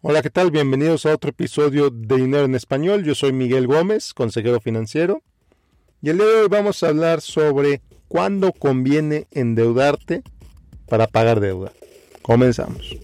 [0.00, 0.52] Hola, ¿qué tal?
[0.52, 3.02] Bienvenidos a otro episodio de Dinero en Español.
[3.02, 5.22] Yo soy Miguel Gómez, consejero financiero.
[6.00, 10.22] Y el día de hoy vamos a hablar sobre cuándo conviene endeudarte
[10.88, 11.72] para pagar deuda.
[12.22, 12.96] Comenzamos.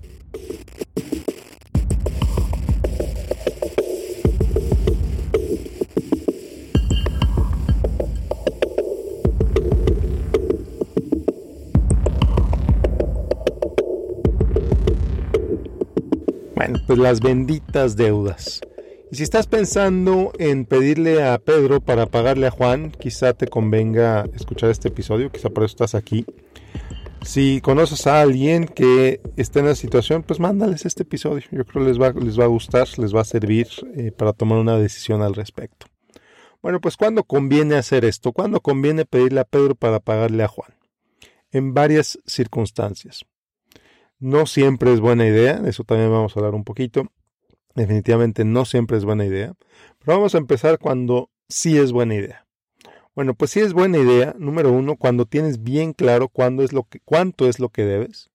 [16.57, 18.61] Bueno, pues las benditas deudas.
[19.11, 24.27] Y si estás pensando en pedirle a Pedro para pagarle a Juan, quizá te convenga
[24.35, 26.25] escuchar este episodio, quizá por eso estás aquí.
[27.23, 31.43] Si conoces a alguien que esté en la situación, pues mándales este episodio.
[31.51, 33.67] Yo creo que les va, les va a gustar, les va a servir
[33.97, 35.87] eh, para tomar una decisión al respecto.
[36.63, 38.33] Bueno, pues ¿cuándo conviene hacer esto?
[38.33, 40.75] ¿Cuándo conviene pedirle a Pedro para pagarle a Juan?
[41.51, 43.25] En varias circunstancias.
[44.25, 47.13] No siempre es buena idea, de eso también vamos a hablar un poquito.
[47.75, 49.53] Definitivamente no siempre es buena idea.
[49.99, 52.47] Pero vamos a empezar cuando sí es buena idea.
[53.15, 56.85] Bueno, pues sí es buena idea, número uno, cuando tienes bien claro cuándo es lo
[56.85, 58.31] que, cuánto es lo que debes,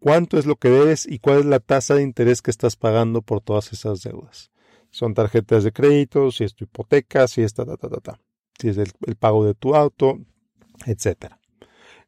[0.00, 3.22] cuánto es lo que debes y cuál es la tasa de interés que estás pagando
[3.22, 4.50] por todas esas deudas.
[4.90, 8.20] Son tarjetas de crédito, si es tu hipoteca, si es ta, ta, ta, ta,
[8.58, 10.18] si es el, el pago de tu auto,
[10.86, 11.38] etcétera.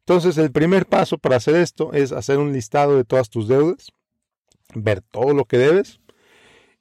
[0.09, 3.91] Entonces, el primer paso para hacer esto es hacer un listado de todas tus deudas,
[4.73, 5.99] ver todo lo que debes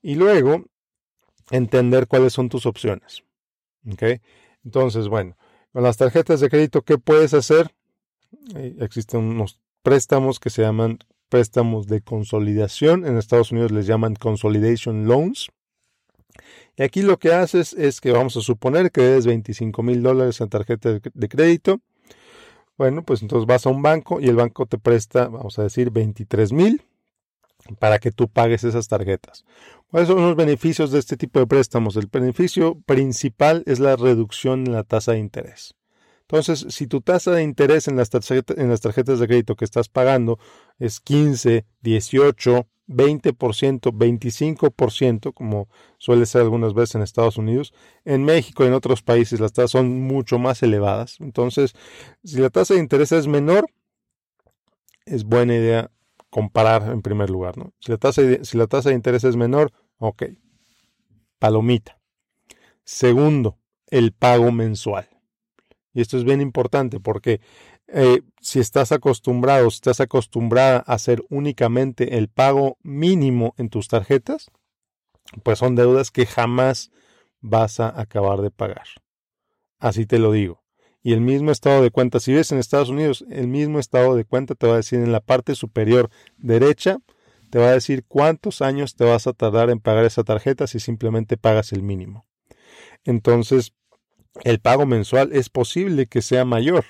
[0.01, 0.65] y luego
[1.51, 3.25] entender cuáles son tus opciones.
[4.65, 5.37] Entonces, bueno,
[5.75, 7.75] con las tarjetas de crédito, ¿qué puedes hacer?
[8.81, 13.05] Existen unos préstamos que se llaman préstamos de consolidación.
[13.05, 15.51] En Estados Unidos les llaman consolidation loans.
[16.79, 20.41] Y aquí lo que haces es que vamos a suponer que debes 25 mil dólares
[20.41, 21.83] en tarjeta de crédito
[22.79, 25.91] bueno, pues entonces vas a un banco y el banco te presta, vamos a decir,
[25.91, 26.83] 23 mil
[27.79, 29.45] para que tú pagues esas tarjetas.
[29.91, 31.97] ¿Cuáles son los beneficios de este tipo de préstamos?
[31.97, 35.75] El beneficio principal es la reducción en la tasa de interés.
[36.31, 40.39] Entonces, si tu tasa de interés en las, tarjetas, de crédito que estás pagando
[40.79, 47.73] es 15, 18, 20%, 25%, como suele ser algunas veces en Estados Unidos.
[48.05, 51.17] En México y en otros países las tasas son mucho más elevadas.
[51.21, 51.73] Entonces,
[52.23, 53.71] si la tasa de interés es menor,
[55.07, 55.91] es buena idea
[56.29, 57.57] comparar en primer lugar.
[57.57, 57.73] ¿no?
[57.81, 60.25] Si, la tasa de, si la tasa de interés es menor, ok,
[61.39, 61.99] palomita.
[62.85, 63.57] Segundo,
[63.87, 65.09] el pago mensual.
[65.95, 67.41] Y esto es bien importante porque
[67.89, 73.89] eh, si estás acostumbrado, si estás acostumbrada a hacer únicamente el pago mínimo en tus
[73.89, 74.51] tarjetas,
[75.43, 76.91] pues son deudas que jamás
[77.41, 78.87] vas a acabar de pagar.
[79.79, 80.63] Así te lo digo.
[81.03, 84.25] Y el mismo estado de cuenta, si ves en Estados Unidos, el mismo estado de
[84.25, 86.99] cuenta te va a decir en la parte superior derecha,
[87.51, 90.81] te va a decir cuántos años te vas a tardar en pagar esa tarjeta si
[90.81, 92.27] simplemente pagas el mínimo.
[93.05, 93.73] Entonces,
[94.45, 96.85] el pago mensual es posible que sea mayor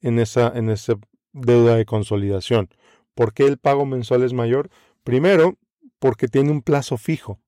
[0.00, 0.94] en esa, en esa
[1.32, 2.68] deuda de consolidación.
[3.14, 4.70] ¿Por qué el pago mensual es mayor?
[5.04, 5.56] Primero,
[5.98, 7.40] porque tiene un plazo fijo.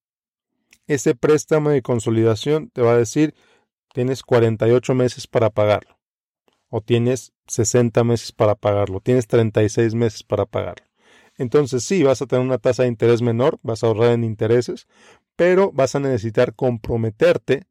[0.87, 3.34] Ese préstamo de consolidación te va a decir,
[3.93, 5.99] tienes 48 meses para pagarlo.
[6.69, 9.00] O tienes 60 meses para pagarlo.
[9.00, 10.87] Tienes 36 meses para pagarlo.
[11.37, 14.87] Entonces sí, vas a tener una tasa de interés menor, vas a ahorrar en intereses,
[15.37, 17.65] pero vas a necesitar comprometerte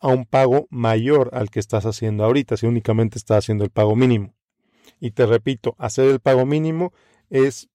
[0.00, 3.94] a un pago mayor al que estás haciendo ahorita, si únicamente estás haciendo el pago
[3.96, 4.34] mínimo.
[4.98, 6.92] Y te repito, hacer el pago mínimo
[7.28, 7.68] es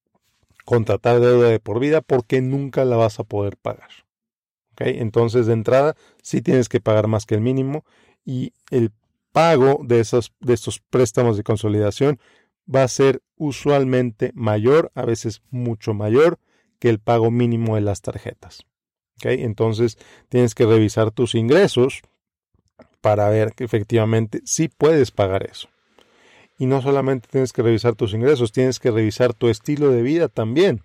[0.65, 3.89] contratar deuda de por vida porque nunca la vas a poder pagar.
[4.77, 7.85] Entonces, de entrada, sí tienes que pagar más que el mínimo
[8.25, 8.91] y el
[9.31, 12.19] pago de, esos, de estos préstamos de consolidación
[12.73, 16.39] va a ser usualmente mayor, a veces mucho mayor
[16.79, 18.65] que el pago mínimo de las tarjetas.
[19.21, 19.97] Entonces,
[20.29, 22.01] tienes que revisar tus ingresos,
[23.05, 25.69] para ver que efectivamente sí puedes pagar eso.
[26.57, 30.27] Y no solamente tienes que revisar tus ingresos, tienes que revisar tu estilo de vida
[30.27, 30.81] también.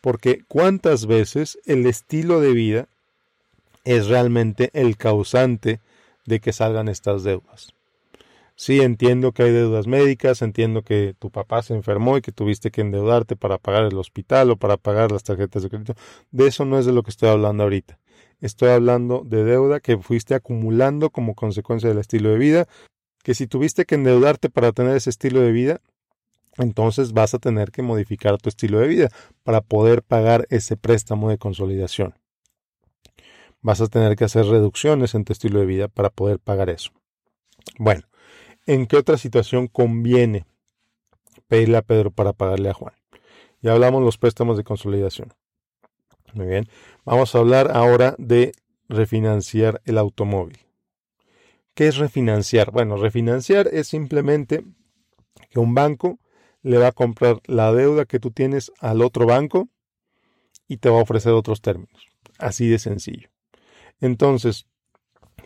[0.00, 2.88] Porque cuántas veces el estilo de vida
[3.84, 5.80] es realmente el causante
[6.24, 7.74] de que salgan estas deudas.
[8.56, 12.70] Sí, entiendo que hay deudas médicas, entiendo que tu papá se enfermó y que tuviste
[12.70, 15.94] que endeudarte para pagar el hospital o para pagar las tarjetas de crédito.
[16.30, 17.98] De eso no es de lo que estoy hablando ahorita.
[18.44, 22.66] Estoy hablando de deuda que fuiste acumulando como consecuencia del estilo de vida,
[23.22, 25.80] que si tuviste que endeudarte para tener ese estilo de vida,
[26.58, 29.08] entonces vas a tener que modificar tu estilo de vida
[29.44, 32.16] para poder pagar ese préstamo de consolidación.
[33.62, 36.90] Vas a tener que hacer reducciones en tu estilo de vida para poder pagar eso.
[37.78, 38.02] Bueno,
[38.66, 40.44] ¿en qué otra situación conviene
[41.48, 42.92] pedirle a Pedro para pagarle a Juan?
[43.62, 45.32] Ya hablamos los préstamos de consolidación.
[46.34, 46.68] Muy bien.
[47.04, 48.52] Vamos a hablar ahora de
[48.88, 50.58] refinanciar el automóvil.
[51.74, 52.70] ¿Qué es refinanciar?
[52.70, 54.64] Bueno, refinanciar es simplemente
[55.50, 56.18] que un banco
[56.62, 59.68] le va a comprar la deuda que tú tienes al otro banco
[60.66, 62.06] y te va a ofrecer otros términos.
[62.38, 63.28] Así de sencillo.
[64.00, 64.66] Entonces,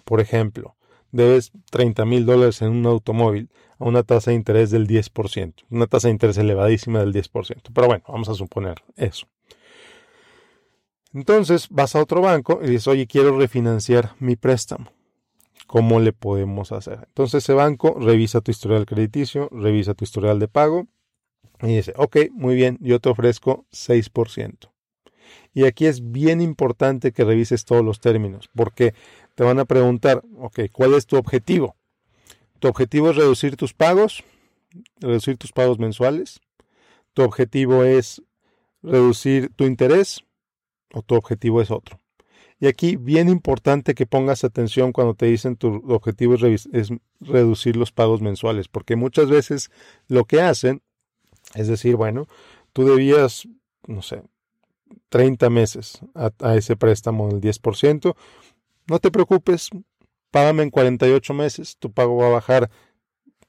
[0.04, 0.76] por ejemplo,
[1.12, 5.86] debes 30 mil dólares en un automóvil a una tasa de interés del 10%, una
[5.86, 7.72] tasa de interés elevadísima del 10%.
[7.74, 9.26] Pero bueno, vamos a suponer eso.
[11.14, 14.92] Entonces vas a otro banco y dices, oye, quiero refinanciar mi préstamo.
[15.66, 17.00] ¿Cómo le podemos hacer?
[17.08, 20.86] Entonces ese banco revisa tu historial crediticio, revisa tu historial de pago
[21.60, 24.72] y dice, ok, muy bien, yo te ofrezco 6%.
[25.52, 28.94] Y aquí es bien importante que revises todos los términos, porque
[29.34, 31.76] te van a preguntar, ok, ¿cuál es tu objetivo?
[32.60, 34.24] ¿Tu objetivo es reducir tus pagos?
[35.00, 36.40] ¿Reducir tus pagos mensuales?
[37.12, 38.22] ¿Tu objetivo es
[38.82, 40.24] reducir tu interés?
[40.92, 42.00] ¿O tu objetivo es otro?
[42.60, 46.68] Y aquí bien importante que pongas atención cuando te dicen tu objetivo es,
[47.20, 49.70] reducir los pagos mensuales, porque muchas veces
[50.08, 50.82] lo que hacen
[51.54, 52.26] es decir, bueno,
[52.72, 53.48] tú debías,
[53.86, 54.22] no sé,
[55.08, 58.14] 30 meses a, ese préstamo del 10%,
[58.86, 59.70] no te preocupes,
[60.30, 62.70] págame en 48 meses, tu pago va a bajar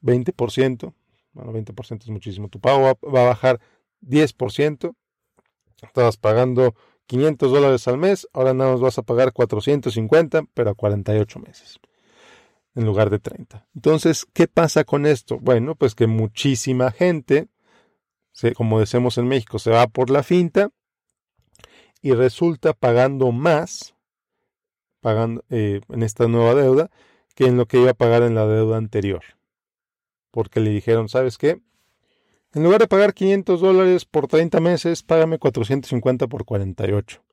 [0.01, 0.93] 20%,
[1.33, 3.59] bueno, 20% es muchísimo, tu pago va, a bajar
[4.01, 4.95] 10%,
[5.81, 6.75] estabas pagando
[7.09, 11.79] 500 dólares al mes, ahora nada más vas a pagar 450, pero a 48 meses,
[12.75, 13.67] en lugar de 30.
[13.73, 15.39] Entonces, ¿qué pasa con esto?
[15.39, 17.47] Bueno, pues que muchísima gente,
[18.55, 20.69] como decimos en México, se va por la finta
[22.03, 23.95] y resulta pagando más
[25.01, 26.91] pagando eh, en esta nueva deuda
[27.33, 29.23] que en lo que iba a pagar en la deuda anterior.
[30.29, 31.59] Porque le dijeron, ¿sabes qué?
[32.53, 37.23] En lugar de pagar 500 dólares por 30 meses, págame 450 por 48.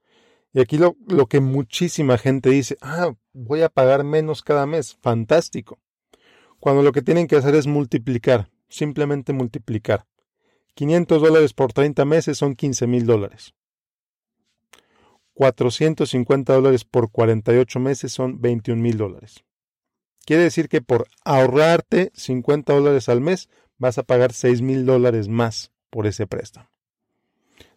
[0.53, 4.97] Y aquí lo, lo que muchísima gente dice, ah, voy a pagar menos cada mes,
[5.01, 5.79] fantástico.
[6.61, 10.07] Cuando lo que tienen que hacer es multiplicar, simplemente multiplicar.
[10.75, 13.55] 500 dólares por 30 meses son 15 mil dólares.
[15.33, 19.45] 450 dólares por 48 meses son 21 mil dólares.
[20.25, 25.29] Quiere decir que por ahorrarte 50 dólares al mes vas a pagar 6 mil dólares
[25.29, 26.69] más por ese préstamo.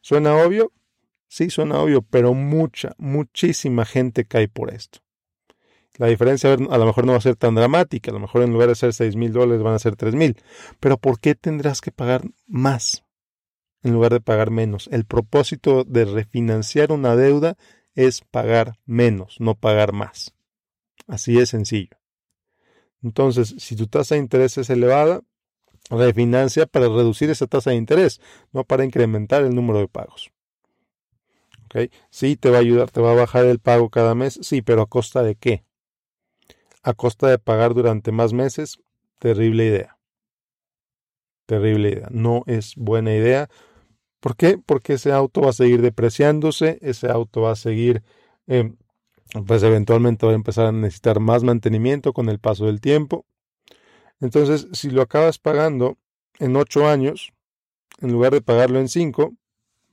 [0.01, 0.71] ¿Suena obvio?
[1.27, 4.99] Sí, suena obvio, pero mucha, muchísima gente cae por esto.
[5.97, 8.53] La diferencia a lo mejor no va a ser tan dramática, a lo mejor en
[8.53, 10.37] lugar de ser 6 mil dólares van a ser 3 mil.
[10.79, 13.03] Pero ¿por qué tendrás que pagar más?
[13.83, 14.89] en lugar de pagar menos.
[14.91, 17.57] El propósito de refinanciar una deuda
[17.95, 20.33] es pagar menos, no pagar más.
[21.07, 21.97] Así es sencillo.
[23.01, 25.21] Entonces, si tu tasa de interés es elevada,
[25.89, 28.21] refinancia para reducir esa tasa de interés,
[28.51, 30.31] no para incrementar el número de pagos.
[31.65, 31.91] ¿Ok?
[32.09, 34.81] Sí, te va a ayudar, te va a bajar el pago cada mes, sí, pero
[34.81, 35.63] ¿a costa de qué?
[36.83, 38.79] A costa de pagar durante más meses,
[39.19, 39.97] terrible idea.
[41.45, 42.07] Terrible idea.
[42.11, 43.49] No es buena idea
[44.19, 44.57] ¿Por qué?
[44.57, 48.03] Porque ese auto va a seguir depreciándose, ese auto va a seguir,
[48.47, 48.75] em,
[49.47, 53.25] pues eventualmente va a empezar a necesitar más mantenimiento con el paso del tiempo.
[54.21, 55.97] Entonces, si lo acabas pagando
[56.39, 57.31] en ocho años,
[58.01, 59.33] en lugar de pagarlo en cinco,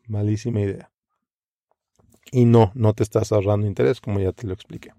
[0.06, 0.90] malísima idea.
[2.32, 4.92] Y no, no te estás ahorrando interés, como ya te lo expliqué.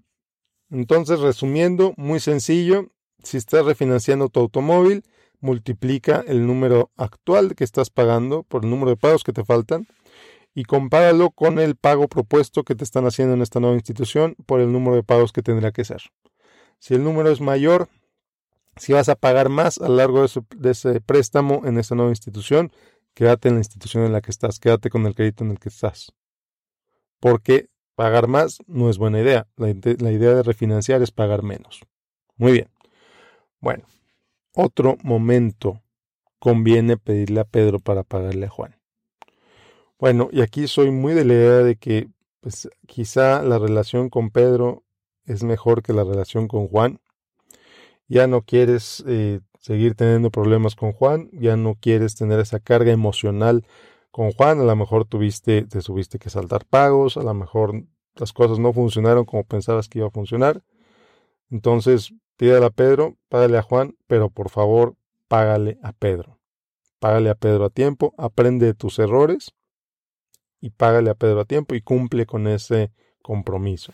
[0.70, 2.90] Entonces, resumiendo, muy sencillo,
[3.22, 5.04] si estás refinanciando tu automóvil,
[5.40, 9.86] multiplica el número actual que estás pagando por el número de pagos que te faltan
[10.54, 14.60] y compáralo con el pago propuesto que te están haciendo en esta nueva institución por
[14.60, 16.02] el número de pagos que tendrá que ser.
[16.80, 17.88] Si el número es mayor,
[18.78, 20.24] si vas a pagar más a lo largo
[20.56, 22.72] de, ese préstamo en esta nueva institución,
[23.14, 25.68] quédate en la institución en la que estás, quédate con el crédito en el que
[25.68, 26.12] estás.
[27.20, 29.46] Porque pagar más no es buena idea.
[29.56, 31.80] La, la idea de refinanciar es pagar menos.
[32.36, 32.68] Muy bien.
[33.60, 33.84] Bueno,
[34.54, 35.82] otro momento
[36.38, 38.76] conviene pedirle a Pedro para pagarle a Juan.
[39.98, 42.08] Bueno, y aquí soy muy de la idea de que
[42.40, 44.84] pues, quizá la relación con Pedro
[45.24, 47.00] es mejor que la relación con Juan.
[48.08, 52.90] Ya no quieres eh, seguir teniendo problemas con Juan, ya no quieres tener esa carga
[52.90, 53.66] emocional
[54.10, 57.84] con Juan, a lo mejor tuviste, te subiste que saltar pagos, a lo mejor
[58.14, 60.62] las cosas no funcionaron como pensabas que iba a funcionar.
[61.50, 64.94] Entonces, Pídale a Pedro, págale a Juan, pero por favor,
[65.26, 66.38] págale a Pedro.
[67.00, 69.56] Págale a Pedro a tiempo, aprende de tus errores
[70.60, 73.92] y págale a Pedro a tiempo y cumple con ese compromiso.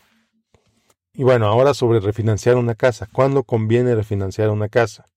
[1.17, 3.07] Y bueno, ahora sobre refinanciar una casa.
[3.09, 5.09] ¿Cuándo conviene refinanciar una casa?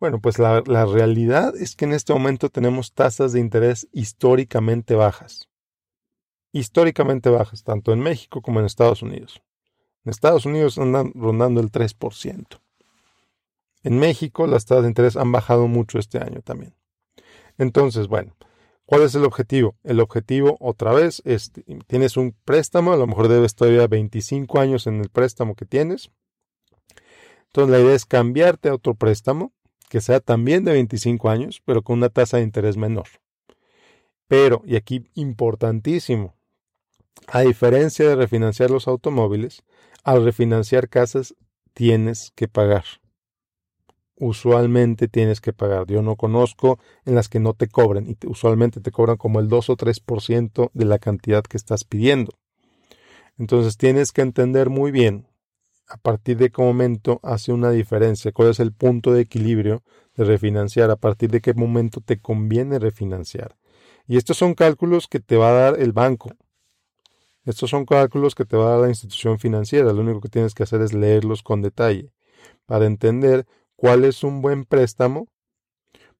[0.00, 4.94] Bueno, pues la, la, realidad es que en este momento tenemos tasas de interés históricamente
[4.94, 5.48] bajas.
[6.52, 9.42] históricamente bajas, tanto en México como en Estados Unidos.
[10.04, 12.60] En Estados Unidos andan rondando el 3%.
[13.82, 16.74] En México las tasas de interés han bajado mucho este año también.
[17.58, 18.34] Entonces, bueno,
[18.86, 19.76] ¿cuál es el objetivo?
[19.84, 21.52] El objetivo, otra vez, es,
[21.86, 26.10] tienes un préstamo, a lo mejor debes todavía 25 años en el préstamo que tienes.
[27.46, 29.52] Entonces la idea es cambiarte a otro préstamo
[29.88, 33.06] que sea también de 25 años, pero con una tasa de interés menor.
[34.28, 36.34] Pero, y aquí importantísimo,
[37.28, 39.62] a diferencia de refinanciar los automóviles,
[40.04, 41.34] al refinanciar casas
[41.72, 42.84] tienes que pagar.
[44.18, 45.86] Usualmente tienes que pagar.
[45.86, 49.48] Yo no conozco en las que no te cobren y usualmente te cobran como el
[49.48, 52.32] 2 o 3% de la cantidad que estás pidiendo.
[53.38, 55.26] Entonces tienes que entender muy bien
[55.88, 59.82] a partir de qué momento hace una diferencia, cuál es el punto de equilibrio
[60.16, 63.56] de refinanciar, a partir de qué momento te conviene refinanciar.
[64.08, 66.30] Y estos son cálculos que te va a dar el banco.
[67.44, 69.92] Estos son cálculos que te va a dar la institución financiera.
[69.92, 72.12] Lo único que tienes que hacer es leerlos con detalle
[72.66, 73.46] para entender
[73.76, 75.28] cuál es un buen préstamo,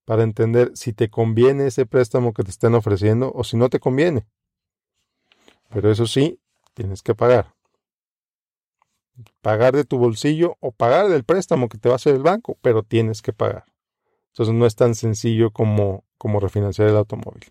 [0.04, 3.80] para entender si te conviene ese préstamo que te están ofreciendo o si no te
[3.80, 4.25] conviene.
[5.70, 6.38] Pero eso sí,
[6.75, 7.56] tienes que pagar
[9.40, 12.58] pagar de tu bolsillo o pagar del préstamo que te va a hacer el banco,
[12.62, 13.64] pero tienes que pagar.
[14.32, 17.44] Entonces no es tan sencillo como, como refinanciar el automóvil.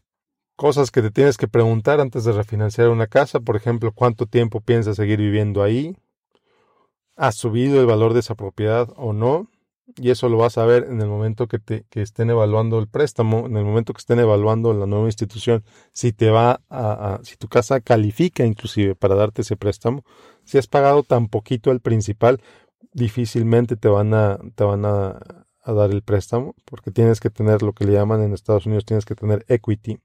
[0.55, 4.62] Cosas que te tienes que preguntar antes de refinanciar una casa, por ejemplo, cuánto tiempo
[4.62, 5.97] piensas seguir viviendo ahí,
[7.17, 9.50] ha subido el valor de esa propiedad o no,
[9.97, 12.87] y eso lo vas a ver en el momento que, te, que estén evaluando el
[12.87, 17.37] préstamo, en el momento que estén evaluando la nueva institución, si te va a, si
[17.37, 20.03] tu casa califica inclusive para darte ese préstamo,
[20.43, 22.41] si has pagado tan poquito el principal,
[22.93, 25.19] difícilmente te van a, te van a,
[25.61, 28.85] a dar el préstamo, porque tienes que tener lo que le llaman en Estados Unidos,
[28.85, 29.99] tienes que tener equity.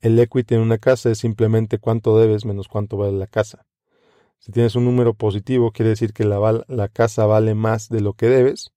[0.00, 3.66] El equity en una casa es simplemente cuánto debes menos cuánto vale la casa.
[4.44, 8.12] Si tienes un número positivo, quiere decir que la, la casa vale más de lo
[8.12, 8.74] que debes.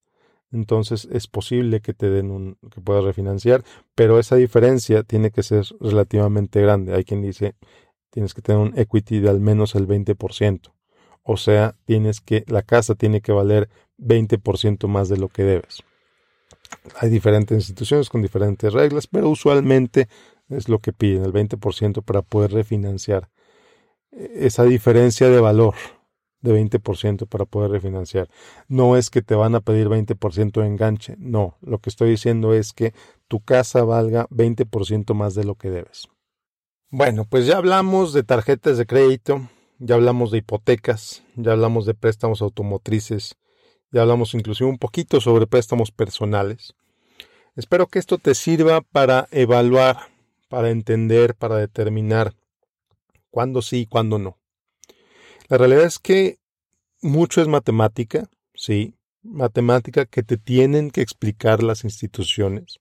[0.53, 5.43] Entonces es posible que te den un, que puedas refinanciar, pero esa diferencia tiene que
[5.43, 6.95] ser relativamente grande.
[6.95, 7.55] Hay quien dice
[8.11, 10.71] tienes que tener un equity de al menos el 20%.
[11.23, 15.83] O sea, tienes que, la casa tiene que valer 20% más de lo que debes.
[17.01, 20.07] Hay diferentes instituciones con diferentes reglas, pero usualmente
[20.47, 23.27] es lo que piden, el 20% para poder refinanciar
[24.35, 25.75] esa diferencia de valor
[26.41, 28.29] de 20% para poder refinanciar.
[28.67, 32.53] No es que te van a pedir 20% de enganche, no, lo que estoy diciendo
[32.53, 32.93] es que
[33.27, 36.07] tu casa valga 20% más de lo que debes.
[36.89, 41.93] Bueno, pues ya hablamos de tarjetas de crédito, ya hablamos de hipotecas, ya hablamos de
[41.93, 43.35] préstamos automotrices,
[43.91, 46.75] ya hablamos inclusive un poquito sobre préstamos personales.
[47.55, 49.97] Espero que esto te sirva para evaluar,
[50.47, 52.33] para entender, para determinar
[53.29, 54.37] cuándo sí y cuándo no.
[55.49, 56.39] La realidad es que
[57.01, 62.79] mucho es matemática, sí, matemática que te tienen que explicar las instituciones.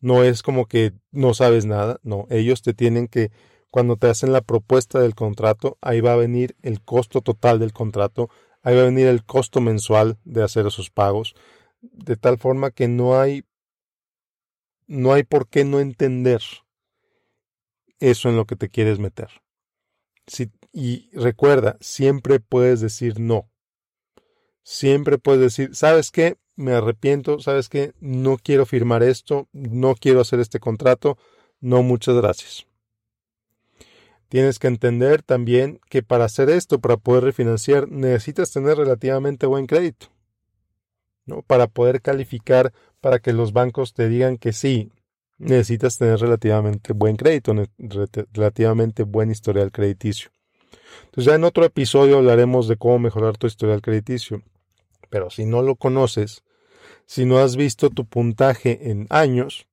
[0.00, 3.32] No es como que no sabes nada, no, ellos te tienen que,
[3.70, 7.72] cuando te hacen la propuesta del contrato, ahí va a venir el costo total del
[7.72, 8.30] contrato,
[8.62, 11.34] ahí va a venir el costo mensual de hacer esos pagos,
[11.80, 13.44] de tal forma que no hay,
[14.86, 16.42] no hay por qué no entender
[17.98, 19.28] eso en lo que te quieres meter
[20.72, 23.48] y recuerda, siempre puedes decir no.
[24.62, 26.36] Siempre puedes decir, ¿sabes qué?
[26.54, 27.94] Me arrepiento, ¿sabes qué?
[28.00, 31.16] No quiero firmar esto, no quiero hacer este contrato,
[31.60, 32.66] no, muchas gracias.
[34.28, 39.66] Tienes que entender también que para hacer esto, para poder refinanciar, necesitas tener relativamente buen
[39.66, 40.08] crédito.
[41.24, 41.42] ¿no?
[41.42, 44.90] Para poder calificar, para que los bancos te digan que sí,
[45.38, 47.54] necesitas tener relativamente buen crédito,
[48.32, 50.30] relativamente buen historial crediticio.
[51.06, 54.42] Entonces ya en otro episodio hablaremos de cómo mejorar tu historial crediticio.
[55.10, 56.42] Pero si no lo conoces,
[57.06, 59.66] si no has visto tu puntaje en años,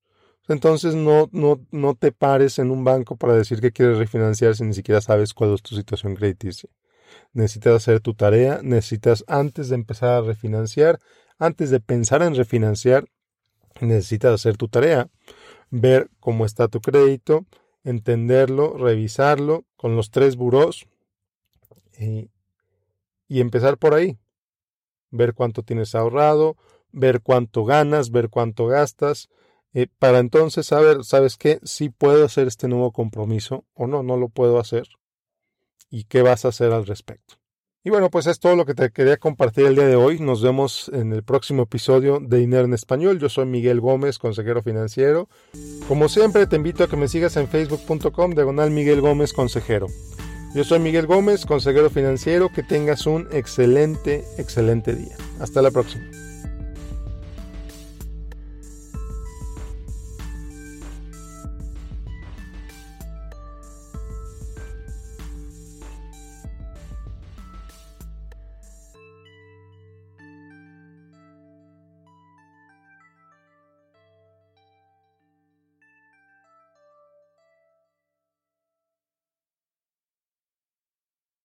[0.47, 4.63] entonces no, no, no te pares en un banco para decir que quieres refinanciar si
[4.63, 6.69] ni siquiera sabes cuál es tu situación crediticia.
[7.33, 10.99] Necesitas hacer tu tarea, necesitas antes de empezar a refinanciar,
[11.39, 13.05] antes de pensar en refinanciar,
[13.81, 15.09] necesitas hacer tu tarea,
[15.79, 17.45] ver cómo está tu crédito,
[17.83, 20.87] entenderlo, revisarlo con los tres buros
[21.97, 22.29] y,
[23.27, 24.17] empezar por ahí.
[25.11, 26.55] Ver cuánto tienes ahorrado,
[26.91, 29.29] ver cuánto ganas, ver cuánto gastas,
[29.73, 31.59] eh, para entonces saber, ¿sabes qué?
[31.63, 34.87] Si puedo hacer este nuevo compromiso o no, no lo puedo hacer.
[35.89, 37.35] ¿Y qué vas a hacer al respecto?
[37.85, 40.19] Y bueno, pues es todo lo que te quería compartir el día de hoy.
[40.19, 43.19] Nos vemos en el próximo episodio de Dinero en Español.
[43.19, 45.29] Yo soy Miguel Gómez, consejero financiero.
[45.87, 49.85] Como siempre, te invito a que me sigas en facebook.com, diagonal Miguel Gómez, consejero.
[50.55, 52.49] Yo soy Miguel Gómez, consejero financiero.
[52.51, 55.15] Que tengas un excelente, excelente día.
[55.39, 56.05] Hasta la próxima.